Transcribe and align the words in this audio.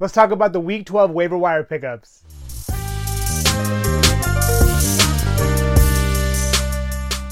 Let's 0.00 0.14
talk 0.14 0.30
about 0.30 0.52
the 0.52 0.60
Week 0.60 0.86
12 0.86 1.10
waiver 1.10 1.36
wire 1.36 1.64
pickups. 1.64 2.22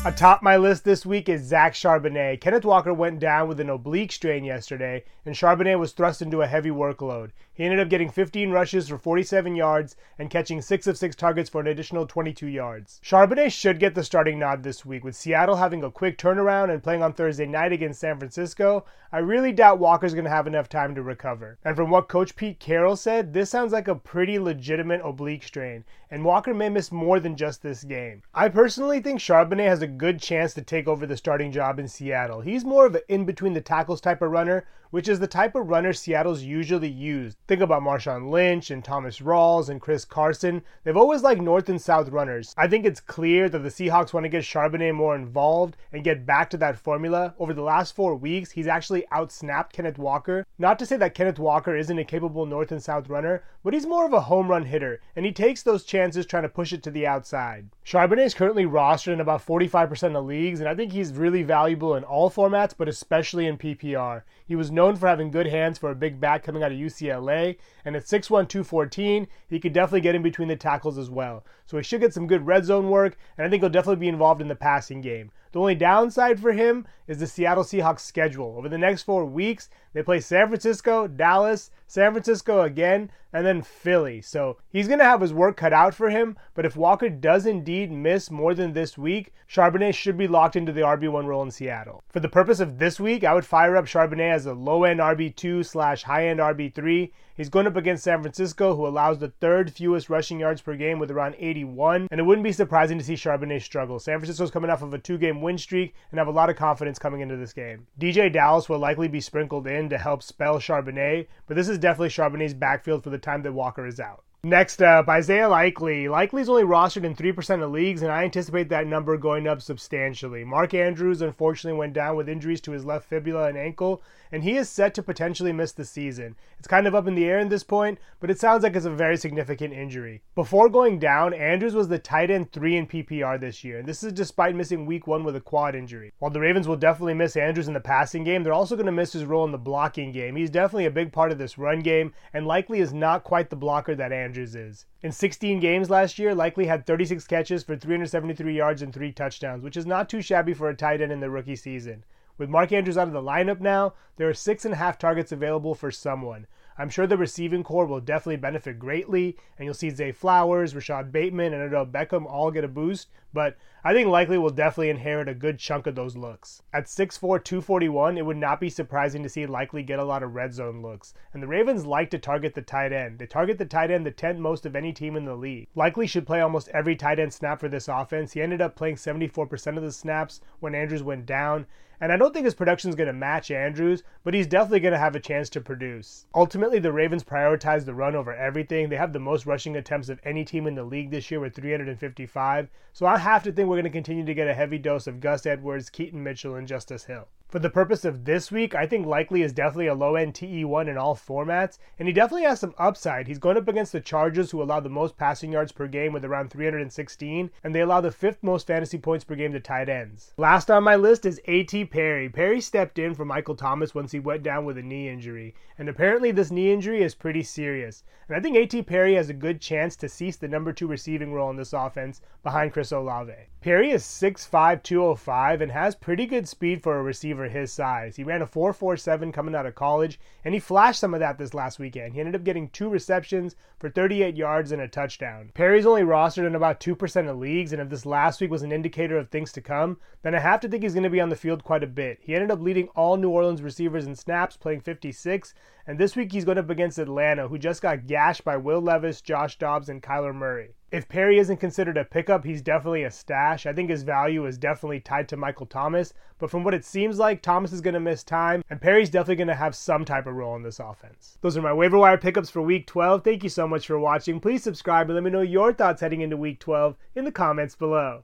Atop 0.05 0.43
my 0.43 0.57
list 0.57 0.85
this 0.85 1.07
week 1.07 1.29
is 1.29 1.45
Zach 1.45 1.75
Charbonnet. 1.75 2.41
Kenneth 2.41 2.65
Walker 2.65 2.93
went 2.93 3.21
down 3.21 3.47
with 3.47 3.61
an 3.61 3.71
oblique 3.71 4.11
strain 4.11 4.43
yesterday, 4.43 5.05
and 5.25 5.37
Charbonnet 5.37 5.79
was 5.79 5.93
thrust 5.93 6.21
into 6.21 6.43
a 6.43 6.49
heavy 6.49 6.71
workload. 6.71 7.31
He 7.57 7.65
ended 7.65 7.81
up 7.81 7.89
getting 7.89 8.11
15 8.11 8.51
rushes 8.51 8.87
for 8.87 8.99
47 8.99 9.57
yards 9.57 9.97
and 10.19 10.29
catching 10.29 10.61
6 10.61 10.87
of 10.87 10.99
6 10.99 11.17
targets 11.17 11.49
for 11.49 11.63
an 11.63 11.67
additional 11.67 12.07
22 12.07 12.47
yards. 12.47 13.01
Charbonnet 13.03 13.51
should 13.51 13.81
get 13.81 13.95
the 13.95 14.05
starting 14.05 14.39
nod 14.39 14.63
this 14.63 14.85
week, 14.85 15.03
with 15.03 15.17
Seattle 15.17 15.57
having 15.57 15.83
a 15.83 15.91
quick 15.91 16.19
turnaround 16.19 16.71
and 16.71 16.83
playing 16.83 17.03
on 17.03 17.15
Thursday 17.15 17.47
night 17.47 17.73
against 17.73 18.01
San 18.01 18.19
Francisco. 18.19 18.85
I 19.11 19.21
really 19.21 19.53
doubt 19.53 19.79
Walker's 19.79 20.13
going 20.13 20.25
to 20.25 20.31
have 20.31 20.47
enough 20.47 20.69
time 20.69 20.95
to 20.95 21.03
recover. 21.03 21.59
And 21.65 21.75
from 21.75 21.89
what 21.89 22.09
Coach 22.09 22.37
Pete 22.37 22.61
Carroll 22.61 22.97
said, 22.97 23.33
this 23.33 23.49
sounds 23.49 23.73
like 23.73 23.89
a 23.89 23.95
pretty 23.95 24.39
legitimate 24.39 25.01
oblique 25.03 25.45
strain, 25.45 25.85
and 26.11 26.25
Walker 26.25 26.53
may 26.53 26.69
miss 26.69 26.93
more 26.93 27.21
than 27.21 27.37
just 27.37 27.63
this 27.63 27.85
game. 27.85 28.23
I 28.35 28.51
personally 28.51 29.01
think 29.01 29.21
Charbonnet 29.21 29.69
has 29.69 29.81
a 29.81 29.87
good 29.87 30.21
chance 30.21 30.53
to 30.55 30.63
take 30.63 30.87
over 30.87 31.07
the 31.07 31.17
starting 31.17 31.51
job 31.51 31.79
in 31.79 31.89
Seattle. 31.89 32.43
He's 32.43 32.67
more 32.67 32.85
of 32.85 32.95
an 32.97 33.01
in 33.09 33.25
between 33.25 33.55
the 33.55 33.63
tackles 33.63 34.03
type 34.03 34.21
of 34.21 34.31
runner, 34.31 34.67
which 34.91 35.09
is 35.09 35.19
the 35.19 35.27
type 35.27 35.55
of 35.55 35.69
runner 35.69 35.93
Seattle's 35.93 36.43
usually 36.43 36.89
used. 36.89 37.39
Think 37.49 37.61
about 37.61 37.83
Marshawn 37.83 38.29
Lynch 38.29 38.73
and 38.73 38.85
Thomas 38.85 39.21
Rawls 39.21 39.69
and 39.69 39.81
Chris 39.81 40.05
Carson. 40.05 40.63
They've 40.83 40.97
always 40.97 41.23
liked 41.23 41.41
north 41.41 41.69
and 41.69 41.81
south 41.81 42.09
runners. 42.09 42.53
I 42.57 42.67
think 42.67 42.85
it's 42.85 42.99
clear 42.99 43.49
that 43.49 43.61
the 43.61 43.69
Seahawks 43.69 44.13
want 44.13 44.25
to 44.25 44.29
get 44.29 44.43
Charbonnet 44.43 44.97
more 44.97 45.15
involved 45.15 45.77
and 45.93 46.03
get 46.03 46.27
back 46.27 46.51
to 46.51 46.57
that 46.57 46.77
formula. 46.77 47.35
Over 47.39 47.55
the 47.55 47.63
last 47.63 47.95
four 47.95 48.17
weeks, 48.17 48.51
he's 48.51 48.67
actually 48.67 49.05
outsnapped 49.13 49.71
Kenneth 49.71 49.97
Walker. 49.97 50.45
Not 50.59 50.77
to 50.81 50.87
say 50.87 50.97
that 50.97 51.15
Kenneth 51.15 51.39
Walker 51.39 51.77
isn't 51.77 51.99
a 51.99 52.05
capable 52.05 52.47
north 52.47 52.73
and 52.73 52.83
south 52.83 53.09
runner, 53.09 53.45
but 53.63 53.75
he's 53.75 53.87
more 53.87 54.07
of 54.07 54.13
a 54.13 54.23
home 54.23 54.49
run 54.49 54.65
hitter, 54.65 55.01
and 55.15 55.25
he 55.25 55.31
takes 55.31 55.63
those 55.63 55.85
chances 55.85 56.27
trying 56.27 56.43
to 56.43 56.49
push 56.49 56.73
it 56.73 56.83
to 56.83 56.91
the 56.91 57.07
outside. 57.07 57.69
Charbonnet 57.85 58.27
is 58.27 58.35
currently 58.35 58.65
rostered 58.65 59.13
in 59.13 59.21
about 59.21 59.47
45% 59.47 60.17
of 60.17 60.25
leagues, 60.25 60.59
and 60.59 60.69
I 60.69 60.75
think 60.75 60.91
he's 60.91 61.13
really 61.13 61.45
valuable 61.45 61.95
in 61.95 62.03
all 62.03 62.29
formats, 62.29 62.75
but 62.77 62.89
especially 62.89 63.47
in 63.47 63.57
PPR. 63.57 64.23
He 64.45 64.57
was 64.57 64.73
known 64.73 64.97
for 64.97 65.07
having 65.07 65.31
good 65.31 65.47
hands 65.47 65.79
for 65.79 65.93
a 65.93 65.95
big 65.95 66.21
back 66.21 66.43
coming 66.43 66.65
out 66.65 66.73
of 66.73 66.79
UCLA, 66.79 67.36
and 67.85 67.97
at 67.97 68.05
6'1, 68.05 68.49
214, 68.49 69.27
he 69.49 69.61
could 69.61 69.73
definitely 69.73 70.01
get 70.01 70.15
in 70.15 70.23
between 70.23 70.49
the 70.49 70.57
tackles 70.57 70.99
as 70.99 71.11
well. 71.11 71.45
So 71.67 71.77
he 71.77 71.83
should 71.83 72.01
get 72.01 72.15
some 72.15 72.27
good 72.27 72.47
red 72.47 72.65
zone 72.65 72.91
work, 72.91 73.17
and 73.37 73.47
I 73.47 73.51
think 73.51 73.63
he'll 73.63 73.71
definitely 73.71 74.01
be 74.01 74.09
involved 74.09 74.41
in 74.41 74.49
the 74.49 74.55
passing 74.55 75.01
game. 75.01 75.31
The 75.53 75.61
only 75.61 75.75
downside 75.75 76.39
for 76.39 76.53
him 76.53 76.87
is 77.07 77.19
the 77.19 77.27
Seattle 77.27 77.65
Seahawks 77.65 78.01
schedule. 78.01 78.57
Over 78.59 78.69
the 78.69 78.77
next 78.77 79.05
four 79.05 79.25
weeks, 79.25 79.71
they 79.95 80.03
play 80.03 80.21
San 80.21 80.49
Francisco, 80.49 81.07
Dallas, 81.07 81.71
San 81.87 82.13
Francisco 82.13 82.61
again, 82.61 83.11
and 83.33 83.47
then 83.47 83.63
Philly. 83.63 84.21
So 84.21 84.59
he's 84.69 84.87
going 84.87 84.99
to 84.99 85.07
have 85.07 85.23
his 85.23 85.33
work 85.33 85.57
cut 85.57 85.73
out 85.73 85.95
for 85.95 86.11
him. 86.11 86.37
But 86.55 86.67
if 86.67 86.77
Walker 86.77 87.09
does 87.09 87.47
indeed 87.47 87.91
miss 87.91 88.31
more 88.31 88.53
than 88.53 88.75
this 88.75 88.99
week, 88.99 89.33
Charbonnet 89.49 89.95
should 89.95 90.19
be 90.19 90.29
locked 90.29 90.57
into 90.57 90.73
the 90.73 90.83
RB1 90.83 91.25
role 91.25 91.43
in 91.43 91.51
Seattle. 91.51 92.03
For 92.11 92.21
the 92.21 92.29
purpose 92.29 92.61
of 92.61 92.79
this 92.79 93.01
week, 93.01 93.25
I 93.25 93.33
would 93.33 93.47
fire 93.47 93.77
up 93.77 93.87
Charbonnet 93.87 94.33
as 94.33 94.45
a 94.45 94.53
low 94.53 94.85
end 94.85 95.01
RB2 95.01 95.65
slash 95.65 96.03
high 96.03 96.29
end 96.29 96.41
RB3. 96.41 97.13
He's 97.37 97.51
going 97.51 97.67
up 97.67 97.77
against 97.77 98.05
San 98.05 98.23
Francisco, 98.23 98.75
who 98.75 98.87
allows 98.87 99.19
the 99.19 99.29
third 99.29 99.71
fewest 99.71 100.09
rushing 100.09 100.41
yards 100.41 100.63
per 100.63 100.75
game 100.75 100.99
with 100.99 101.11
around 101.11 101.37
81. 101.39 102.09
And 102.11 102.19
it 102.19 102.23
wouldn't 102.23 102.45
be 102.45 102.53
surprising 102.53 102.97
to 102.97 103.05
see 103.05 103.13
Charbonnet 103.13 103.61
struggle. 103.61 103.99
San 103.99 104.19
Francisco's 104.19 104.51
coming 104.51 104.71
off 104.71 104.81
of 104.81 104.95
a 104.95 104.99
two 104.99 105.19
game 105.19 105.43
win 105.43 105.59
streak 105.59 105.95
and 106.11 106.19
have 106.19 106.29
a 106.29 106.31
lot 106.31 106.49
of 106.49 106.57
confidence 106.57 106.99
coming 106.99 107.21
into 107.21 107.37
this 107.37 107.53
game. 107.53 107.87
DeeJay 108.01 108.33
Dallas 108.33 108.71
will 108.71 108.79
likely 108.79 109.09
be 109.09 109.21
sprinkled 109.21 109.67
in 109.67 109.91
to 109.91 109.99
help 109.99 110.23
spell 110.23 110.59
Charbonnet, 110.59 111.27
but 111.47 111.57
this 111.57 111.69
is 111.69 111.79
definitely 111.79 112.09
Charbonnet's 112.09 112.55
backfield 112.55 113.05
for 113.05 113.11
the 113.11 113.19
time 113.19 113.43
that 113.43 113.53
Walker 113.53 113.87
is 113.87 114.01
out. 114.01 114.25
Next 114.47 114.81
up, 114.81 115.09
Isaiah 115.09 115.49
Likely. 115.49 116.07
Likely's 116.07 116.49
only 116.49 116.63
rostered 116.63 117.03
in 117.03 117.17
3% 117.17 117.65
of 117.65 117.73
leagues, 117.73 118.03
and 118.03 118.13
I 118.13 118.23
anticipate 118.23 118.69
that 118.69 118.87
number 118.87 119.17
going 119.17 119.49
up 119.49 119.61
substantially. 119.61 120.45
Mark 120.45 120.73
Andrews 120.73 121.21
unfortunately 121.21 121.77
went 121.77 121.95
down 121.95 122.15
with 122.15 122.29
injuries 122.29 122.61
to 122.61 122.71
his 122.71 122.85
left 122.85 123.09
fibula 123.09 123.49
and 123.49 123.59
ankle, 123.59 124.05
and 124.31 124.45
he 124.45 124.57
is 124.57 124.69
set 124.69 124.95
to 124.95 125.03
potentially 125.03 125.53
miss 125.53 125.73
the 125.73 125.85
season. 125.85 126.37
It's 126.61 126.69
kind 126.69 126.87
of 126.87 126.95
up 126.95 127.09
in 127.09 127.17
the 127.17 127.25
air 127.25 127.41
at 127.41 127.51
this 127.51 127.65
point, 127.65 127.99
but 128.21 128.31
it 128.31 128.39
sounds 128.39 128.63
like 128.63 128.77
it's 128.77 128.87
a 128.87 128.91
very 128.91 129.17
significant 129.17 129.75
injury. 129.75 130.23
Before 130.37 130.69
going 130.69 131.01
down, 131.01 131.35
Andrews 131.35 131.75
was 131.75 131.89
the 131.89 131.99
tight 131.99 132.31
end 132.31 132.53
3 132.53 132.77
in 132.77 132.87
PPR 132.87 133.41
this 133.41 133.65
year, 133.65 133.81
and 133.81 133.89
this 133.89 134.05
is 134.05 134.13
despite 134.13 134.55
missing 134.55 134.87
week 134.87 135.09
1 135.09 135.25
with 135.25 135.35
a 135.35 135.41
quad 135.41 135.75
injury. 135.75 136.13
While 136.21 136.31
the 136.31 136.39
Ravens 136.39 136.69
will 136.69 136.77
definitely 136.77 137.15
miss 137.15 137.37
Andrews 137.37 137.67
in 137.67 137.75
the 137.75 137.81
passing 137.81 138.23
game, 138.23 138.45
they're 138.45 138.53
also 138.53 138.77
going 138.77 138.87
to 138.87 138.93
miss 138.93 139.13
his 139.13 139.25
role 139.25 139.45
in 139.45 139.51
the 139.51 139.59
blocking 139.59 140.13
game. 140.13 140.37
He's 140.37 140.51
definitely 140.51 140.87
a 140.87 140.91
big 140.93 141.13
part 141.13 141.33
of 141.33 141.39
this 141.39 141.59
run 141.59 141.81
game, 141.81 142.13
and 142.33 142.47
Likely 142.47 142.79
is 142.79 142.93
not 142.93 143.25
quite 143.25 143.51
the 143.51 143.57
blocker 143.57 143.97
that 143.97 144.13
Andrews 144.13 144.36
is. 144.37 144.87
In 145.03 145.13
16 145.13 145.61
games 145.61 145.89
last 145.89 146.19
year, 146.19 146.35
Likely 146.35 146.67
had 146.67 146.85
36 146.85 147.27
catches 147.27 147.63
for 147.63 147.77
373 147.77 148.57
yards 148.57 148.83
and 148.83 148.93
3 148.93 149.13
touchdowns, 149.13 149.63
which 149.63 149.77
is 149.77 149.87
not 149.87 150.09
too 150.09 150.21
shabby 150.21 150.53
for 150.53 150.69
a 150.69 150.77
tight 150.77 151.01
end 151.01 151.13
in 151.13 151.21
the 151.21 151.31
rookie 151.31 151.57
season. 151.57 152.05
With 152.39 152.51
Mark 152.51 152.71
Andrews 152.73 152.99
out 152.99 153.09
of 153.09 153.15
the 153.15 153.23
lineup 153.23 153.61
now, 153.61 153.95
there 154.17 154.29
are 154.29 154.35
six 154.35 154.67
and 154.67 154.75
a 154.75 154.77
half 154.77 154.99
targets 154.99 155.33
available 155.33 155.75
for 155.75 155.91
someone. 155.91 156.47
I'm 156.79 156.91
sure 156.91 157.07
the 157.07 157.17
receiving 157.17 157.63
corps 157.63 157.87
will 157.87 158.01
definitely 158.01 158.37
benefit 158.37 158.79
greatly, 158.79 159.39
and 159.57 159.65
you'll 159.65 159.73
see 159.73 159.89
Zay 159.89 160.13
Flowers, 160.13 160.75
Rashod 160.75 161.11
Bateman, 161.11 161.55
and 161.55 161.63
Odell 161.63 161.87
Beckham 161.87 162.27
all 162.27 162.51
get 162.51 162.65
a 162.65 162.69
boost, 162.69 163.09
but 163.33 163.57
I 163.87 163.93
think 163.93 164.09
Likely 164.09 164.37
will 164.37 164.51
definitely 164.51 164.91
inherit 164.91 165.29
a 165.29 165.35
good 165.35 165.61
chunk 165.61 165.87
of 165.87 165.95
those 165.95 166.17
looks. 166.17 166.61
At 166.73 166.87
6'4, 166.87 167.21
241, 167.45 168.19
it 168.19 168.27
would 168.27 168.37
not 168.37 168.59
be 168.59 168.69
surprising 168.69 169.23
to 169.23 169.29
see 169.29 169.47
Likely 169.47 169.85
get 169.85 170.01
a 170.01 170.05
lot 170.05 170.25
of 170.25 170.35
red 170.35 170.53
zone 170.53 170.83
looks, 170.83 171.15
and 171.33 171.41
the 171.41 171.47
Ravens 171.47 171.87
like 171.87 172.11
to 172.11 172.19
target 172.19 172.57
the 172.57 172.63
tight 172.63 172.93
end. 172.93 173.21
They 173.21 173.27
target 173.27 173.59
the 173.59 173.65
tight 173.65 173.93
end 173.93 174.05
the 174.05 174.11
10th 174.11 174.39
most 174.39 174.67
of 174.67 174.75
any 174.75 174.93
team 174.93 175.15
in 175.15 175.25
the 175.25 175.37
league. 175.37 175.69
Likely 175.77 176.09
should 176.09 176.27
play 176.27 176.41
almost 176.41 176.67
every 176.71 176.97
tight 176.97 177.21
end 177.21 177.33
snap 177.33 177.61
for 177.61 177.69
this 177.69 177.87
offense. 177.87 178.33
He 178.33 178.43
ended 178.43 178.61
up 178.61 178.75
playing 178.75 178.97
74% 178.97 179.77
of 179.77 179.85
the 179.85 179.93
snaps 179.93 180.41
when 180.59 180.75
Andrews 180.75 181.05
went 181.05 181.25
down, 181.25 181.67
and 182.01 182.13
I 182.13 182.17
don't 182.17 182.35
think 182.35 182.45
his 182.45 182.55
production 182.55 182.91
is 182.91 182.97
going 182.97 183.07
to 183.07 183.13
match 183.15 183.51
Andrews, 183.51 184.03
but 184.23 184.35
he's 184.35 184.47
definitely 184.47 184.81
going 184.81 184.93
to 184.93 184.99
have 184.99 185.17
a 185.17 185.21
chance 185.21 185.49
to 185.51 185.63
produce. 185.63 186.27
Ultimately, 186.35 186.79
the 186.79 186.93
Ravens 186.93 187.25
prioritize 187.25 187.87
the 187.87 187.95
run 187.95 188.15
over 188.15 188.35
everything. 188.35 188.89
They 188.89 188.97
have 188.97 189.15
the 189.15 189.19
most 189.19 189.47
rushing 189.47 189.77
attempts 189.77 190.11
of 190.11 190.21
any 190.23 190.45
team 190.45 190.67
in 190.67 190.75
the 190.75 190.85
league 190.85 191.11
this 191.11 191.31
year 191.31 191.41
with 191.41 191.55
355. 191.55 192.69
So 192.93 193.07
I 193.07 193.17
have 193.17 193.43
to 193.45 193.53
think 193.53 193.69
we're 193.69 193.76
going 193.77 193.85
to 193.85 193.91
continue 193.91 194.25
to 194.25 194.35
get 194.35 194.49
a 194.49 194.55
heavy 194.55 194.79
dose 194.79 195.07
of 195.07 195.21
Gus 195.21 195.47
Edwards, 195.47 195.91
Keaton 195.91 196.23
Mitchell, 196.23 196.57
and 196.57 196.67
Justice 196.67 197.05
Hill. 197.05 197.29
For 197.49 197.61
the 197.61 197.71
purpose 197.71 198.05
of 198.05 198.25
this 198.25 198.51
week, 198.51 198.75
I 198.75 198.89
think 198.89 199.07
Likely 199.07 199.43
is 199.43 199.53
definitely 199.53 199.87
a 199.87 199.95
low 199.95 200.17
end 200.17 200.35
TE1 200.35 200.89
in 200.89 200.99
all 200.99 201.15
formats, 201.15 201.79
and 201.97 202.09
he 202.09 202.13
definitely 202.13 202.43
has 202.43 202.59
some 202.59 202.75
upside. 202.77 203.29
He's 203.29 203.39
going 203.39 203.57
up 203.57 203.69
against 203.69 203.93
the 203.93 204.01
Chargers, 204.01 204.51
who 204.51 204.61
allow 204.61 204.81
the 204.81 204.89
most 204.89 205.17
passing 205.17 205.53
yards 205.53 205.71
per 205.71 205.87
game 205.87 206.13
with 206.13 206.25
around 206.25 206.51
316, 206.51 207.51
and 207.63 207.73
they 207.73 207.83
allow 207.83 208.01
the 208.01 208.11
fifth 208.11 208.43
most 208.43 208.67
fantasy 208.67 208.99
points 208.99 209.25
per 209.25 209.37
game 209.37 209.53
to 209.53 209.61
tight 209.61 209.89
ends. 209.89 210.35
Last 210.37 210.73
on 210.73 210.83
my 210.83 210.97
list 210.97 211.25
is 211.25 211.41
A.T. 211.47 211.85
Perry. 211.85 212.29
Perry 212.29 212.61
stepped 212.61 212.99
in 212.99 213.15
for 213.15 213.25
Michael 213.25 213.55
Thomas 213.55 213.95
once 213.95 214.11
he 214.11 214.19
went 214.19 214.43
down 214.43 214.65
with 214.65 214.77
a 214.77 214.83
knee 214.83 215.09
injury, 215.09 215.55
and 215.79 215.89
apparently 215.89 216.33
this 216.33 216.51
knee 216.51 216.73
injury 216.73 217.01
is 217.01 217.15
pretty 217.15 217.45
serious. 217.45 218.03
And 218.29 218.37
I 218.37 218.41
think 218.41 218.57
A.T. 218.57 218.83
Perry 218.83 219.15
has 219.15 219.29
a 219.29 219.35
good 219.35 219.61
chance 219.61 219.95
to 219.97 220.09
cease 220.09 220.37
the 220.37 220.49
number 220.49 220.73
two 220.73 220.89
receiving 220.89 221.33
role 221.33 221.51
in 221.51 221.57
this 221.57 221.73
offense 221.73 222.21
behind 222.43 222.73
Chris 222.73 222.91
Olave. 222.91 223.33
Perry 223.61 223.91
is 223.91 224.03
6'5, 224.03 224.83
205, 224.83 225.61
and 225.61 225.71
has 225.71 225.95
pretty 225.95 226.27
good 226.27 226.49
speed 226.49 226.83
for 226.83 226.99
a 226.99 227.03
receiver 227.37 227.59
his 227.59 227.73
size. 227.73 228.17
He 228.17 228.25
ran 228.25 228.43
a 228.43 228.47
4.47 228.47 229.33
coming 229.33 229.55
out 229.55 229.67
of 229.67 229.75
college, 229.75 230.19
and 230.45 230.55
he 230.55 230.61
flashed 230.61 231.01
some 231.01 231.15
of 231.15 231.21
that 231.21 231.39
this 231.39 231.55
last 231.55 231.79
weekend. 231.79 232.15
He 232.15 232.21
ended 232.21 232.35
up 232.35 232.45
getting 232.45 232.69
two 232.69 232.89
receptions 232.89 233.57
for 233.79 233.91
38 233.91 234.37
yards 234.37 234.73
and 234.73 234.81
a 234.81 234.89
touchdown. 234.89 235.51
Perry's 235.55 235.87
only 235.87 236.03
rostered 236.03 236.47
in 236.47 236.55
about 236.55 236.81
2% 236.81 237.29
of 237.29 237.39
leagues, 237.39 237.73
and 237.73 237.83
if 237.83 237.89
this 237.89 238.07
last 238.07 238.41
week 238.41 238.51
was 238.51 238.63
an 238.63 238.73
indicator 238.73 239.19
of 239.19 239.29
things 239.29 239.53
to 239.53 239.61
come, 239.61 239.99
then 240.23 240.35
I 240.35 240.41
have 240.41 240.61
to 240.61 240.69
think 240.69 240.83
he's 240.83 240.95
going 240.95 241.05
to 241.05 241.11
be 241.11 241.21
on 241.21 241.29
the 241.29 241.37
field 241.37 241.65
quite 241.65 241.85
a 241.85 241.89
bit. 241.89 242.19
He 242.21 242.35
ended 242.35 242.51
up 242.51 242.61
leading 242.61 242.89
all 242.89 243.17
New 243.17 243.31
Orleans 243.31 243.63
receivers 243.63 244.07
in 244.07 244.15
snaps, 244.15 244.57
playing 244.57 244.81
56, 244.81 245.55
and 245.87 245.99
this 245.99 246.17
week 246.17 246.33
he's 246.33 246.45
going 246.45 246.59
up 246.59 246.71
against 246.71 246.99
Atlanta, 246.99 247.49
who 247.49 247.59
just 247.59 247.83
got 247.83 248.07
gashed 248.07 248.45
by 248.45 248.57
Will 248.57 248.81
Levis, 248.81 249.21
Josh 249.21 249.59
Dobbs, 249.59 249.89
and 249.89 250.03
Kyler 250.03 250.35
Murray. 250.35 250.76
If 250.93 251.09
Perry 251.09 251.41
isn't 251.41 251.57
considered 251.57 251.97
a 251.97 252.05
pickup, 252.05 252.45
he's 252.45 252.63
definitely 252.63 253.03
a 253.03 253.11
stash. 253.11 253.67
I 253.67 253.73
think 253.73 253.91
his 253.91 254.05
value 254.05 254.47
is 254.47 254.57
definitely 254.57 255.01
tied 255.01 255.29
to 255.31 255.37
Michael 255.37 255.67
Thomas, 255.67 256.15
but 256.39 256.49
from 256.49 256.63
what 256.63 256.75
it 256.75 256.85
seems 256.85 257.19
like, 257.19 257.43
Thomas 257.43 257.73
is 257.73 257.81
going 257.81 257.95
to 257.95 258.01
miss 258.01 258.23
time, 258.23 258.63
and 258.71 258.81
Perry's 258.81 259.11
definitely 259.11 259.35
going 259.35 259.49
to 259.49 259.57
have 259.57 259.75
some 259.75 260.05
type 260.05 260.29
of 260.29 260.37
role 260.37 260.55
in 260.55 260.63
this 260.63 260.79
offense. 260.79 261.39
Those 261.41 261.57
are 261.57 261.63
my 261.63 261.73
waiver 261.73 261.99
wire 261.99 262.19
pickups 262.19 262.51
for 262.51 262.63
week 262.63 262.87
12. 262.87 263.25
Thank 263.25 263.43
you 263.43 263.51
so 263.51 263.67
much 263.67 263.89
for 263.89 263.99
watching. 263.99 264.39
Please 264.39 264.63
subscribe 264.63 265.09
and 265.09 265.17
let 265.17 265.25
me 265.25 265.31
know 265.31 265.41
your 265.41 265.73
thoughts 265.73 266.03
heading 266.03 266.21
into 266.21 266.37
week 266.37 266.61
12 266.61 266.97
in 267.17 267.25
the 267.25 267.33
comments 267.33 267.75
below. 267.75 268.23